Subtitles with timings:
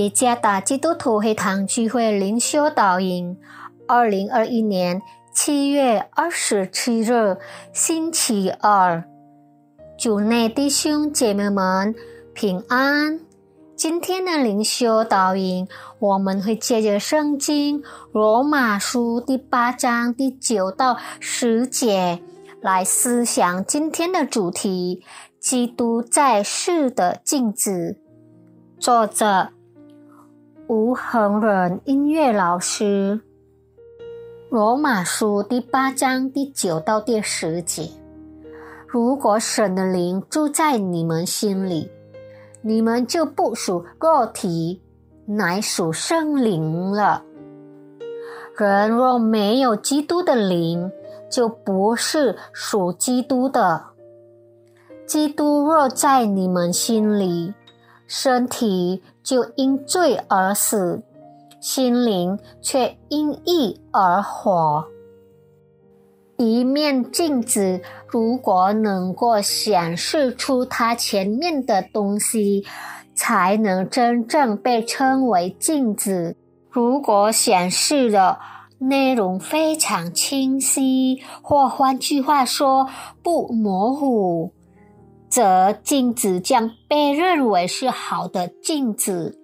[0.00, 3.36] 耶加达基督徒会堂聚会灵修导引，
[3.86, 5.02] 二零二一年
[5.34, 7.36] 七月二十七日，
[7.74, 9.04] 星期二，
[9.98, 11.94] 主内弟兄姐妹们
[12.32, 13.20] 平安。
[13.76, 17.82] 今天的灵修导引，我们会借着圣经
[18.12, 22.22] 罗马书第八章第九到十节
[22.62, 25.02] 来思想今天的主题：
[25.38, 27.98] 基督在世的镜子。
[28.78, 29.50] 作者。
[30.70, 33.20] 吴恒仁音乐老师，
[34.50, 37.90] 《罗马书》第八章第九到第十节：
[38.86, 41.90] 如果神的灵住在你们心里，
[42.62, 44.80] 你们就不属肉体，
[45.26, 47.24] 乃属圣灵了。
[48.56, 50.92] 人若没有基督的灵，
[51.28, 53.86] 就不是属基督的。
[55.04, 57.54] 基督若在你们心里，
[58.12, 61.00] 身体就因罪而死，
[61.60, 64.84] 心灵却因义而活。
[66.36, 72.66] 一面镜子如果能够显示出它前面的东西，
[73.14, 76.36] 才能真正被称为镜子。
[76.68, 78.40] 如果显示的
[78.78, 82.88] 内容非常清晰，或换句话说
[83.22, 84.52] 不模糊。
[85.30, 89.38] 则镜子将被认为是好的镜子。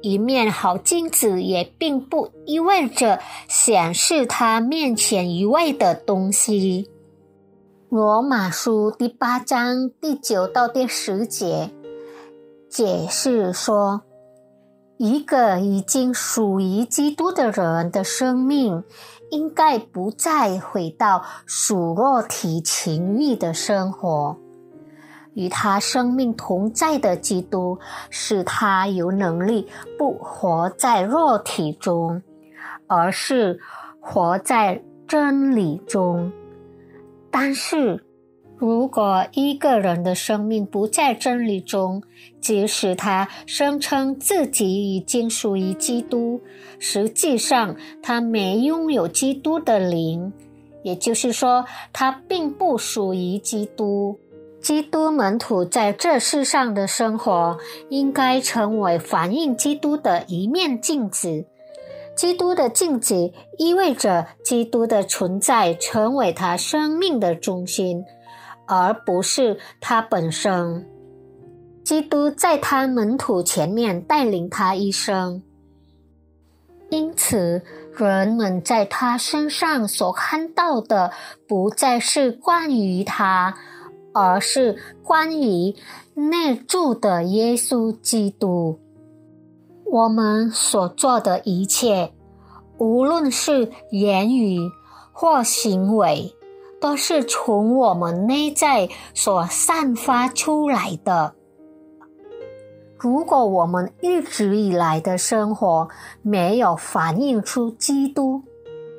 [0.00, 6.88] 一面好镜子也并不意味着显示他面前一位的东西。
[7.88, 11.70] 罗马书第八章第九到第十节
[12.68, 14.02] 解释说，
[14.98, 18.84] 一个已经属于基督的人的生命，
[19.30, 24.36] 应该不再回到属肉体情欲的生活。
[25.38, 27.78] 与他生命同在的基督，
[28.10, 32.20] 使他有能力不活在肉体中，
[32.88, 33.60] 而是
[34.00, 36.32] 活在真理中。
[37.30, 38.02] 但是，
[38.56, 42.02] 如果一个人的生命不在真理中，
[42.40, 46.40] 即使他声称自己已经属于基督，
[46.80, 50.32] 实际上他没拥有基督的灵，
[50.82, 54.18] 也就是说，他并不属于基督。
[54.60, 57.58] 基督门徒在这世上的生活，
[57.88, 61.46] 应该成为反映基督的一面镜子。
[62.16, 68.04] 基督的镜子意味着基督的存在成为他生命的中心，
[68.66, 70.84] 而不是他本身。
[71.84, 75.42] 基督在他门徒前面带领他一生，
[76.90, 77.62] 因此
[77.96, 81.12] 人们在他身上所看到的，
[81.46, 83.56] 不再是关于他。
[84.18, 85.74] 而是关于
[86.14, 88.78] 内住的耶稣基督。
[89.84, 92.12] 我们所做的一切，
[92.76, 94.58] 无论是言语
[95.12, 96.34] 或行为，
[96.80, 101.34] 都是从我们内在所散发出来的。
[102.98, 105.88] 如果我们一直以来的生活
[106.20, 108.42] 没有反映出基督，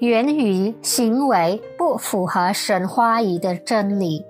[0.00, 4.24] 言语行为不符合神话语的真理。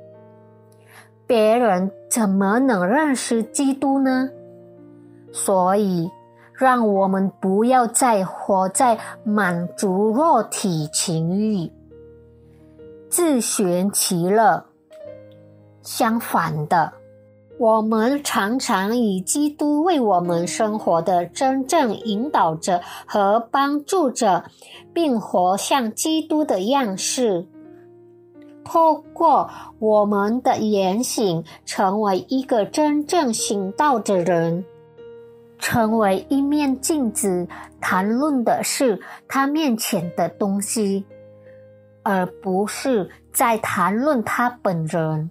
[1.32, 4.28] 别人怎么能认识基督呢？
[5.32, 6.10] 所以，
[6.52, 11.72] 让我们不要再活在满足肉体情欲、
[13.08, 14.66] 自寻其乐。
[15.80, 16.92] 相反的，
[17.58, 24.44] 我们常常以基督为我们生活的真正引导者和帮助者，
[24.92, 27.46] 并活像基督的样式。
[28.64, 34.64] 透过我们的言行，成为一个真正行道的人，
[35.58, 37.46] 成为一面镜子，
[37.80, 41.04] 谈论的是他面前的东西，
[42.02, 45.30] 而不是在谈论他本人。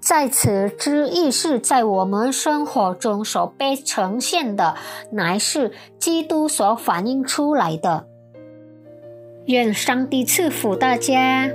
[0.00, 4.76] 在此之意是在我们生活中所被呈现的，
[5.10, 8.06] 乃是基督所反映出来的。
[9.46, 11.50] 愿上帝赐福大家。